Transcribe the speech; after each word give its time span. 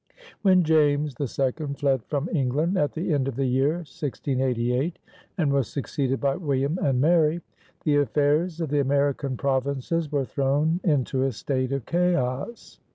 When 0.41 0.63
James 0.63 1.13
II 1.21 1.73
fled 1.77 2.03
from 2.05 2.27
England 2.33 2.75
at 2.75 2.93
the 2.93 3.13
end 3.13 3.27
of 3.27 3.35
the 3.35 3.45
year 3.45 3.73
1688 3.85 4.97
and 5.37 5.53
was 5.53 5.67
succeeded 5.67 6.19
by 6.19 6.37
William 6.37 6.79
and 6.81 6.99
Mary, 6.99 7.41
the 7.83 7.97
affairs 7.97 8.59
of 8.59 8.69
the 8.69 8.79
American 8.79 9.37
provinces 9.37 10.11
were 10.11 10.25
thrown 10.25 10.79
into 10.83 11.21
a 11.21 11.31
state 11.31 11.71
of 11.71 11.85
chaos. 11.85 12.79